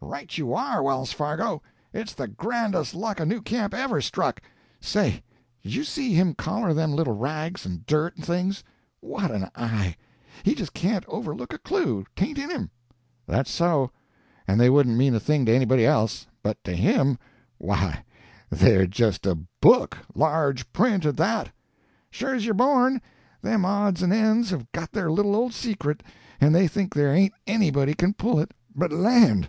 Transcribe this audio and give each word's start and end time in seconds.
"Right 0.00 0.36
you 0.36 0.52
are, 0.52 0.82
Wells 0.82 1.12
Fargo! 1.12 1.62
It's 1.92 2.12
the 2.12 2.26
grandest 2.26 2.92
luck 2.92 3.20
a 3.20 3.24
new 3.24 3.40
camp 3.40 3.72
ever 3.72 4.00
struck. 4.00 4.40
Say, 4.80 5.22
did 5.62 5.74
you 5.76 5.84
see 5.84 6.12
him 6.12 6.34
collar 6.34 6.74
them 6.74 6.90
little 6.92 7.12
rags 7.14 7.64
and 7.64 7.86
dirt 7.86 8.16
and 8.16 8.24
things? 8.26 8.64
What 8.98 9.30
an 9.30 9.48
eye! 9.54 9.94
He 10.42 10.56
just 10.56 10.74
can't 10.74 11.04
overlook 11.06 11.52
a 11.52 11.58
clue 11.58 12.04
'tain't 12.16 12.36
in 12.36 12.50
him." 12.50 12.70
"That's 13.28 13.48
so. 13.52 13.92
And 14.48 14.58
they 14.60 14.68
wouldn't 14.68 14.96
mean 14.96 15.14
a 15.14 15.20
thing 15.20 15.46
to 15.46 15.54
anybody 15.54 15.86
else; 15.86 16.26
but 16.42 16.58
to 16.64 16.74
him, 16.74 17.16
why, 17.58 18.02
they're 18.50 18.88
just 18.88 19.24
a 19.24 19.38
book 19.60 19.98
large 20.16 20.72
print 20.72 21.06
at 21.06 21.16
that." 21.18 21.52
"Sure's 22.10 22.44
you're 22.44 22.54
born! 22.54 23.00
Them 23.40 23.64
odds 23.64 24.02
and 24.02 24.12
ends 24.12 24.50
have 24.50 24.72
got 24.72 24.90
their 24.90 25.12
little 25.12 25.36
old 25.36 25.54
secret, 25.54 26.02
and 26.40 26.52
they 26.52 26.66
think 26.66 26.92
there 26.92 27.14
ain't 27.14 27.34
anybody 27.46 27.94
can 27.94 28.14
pull 28.14 28.40
it; 28.40 28.52
but, 28.74 28.90
land! 28.90 29.44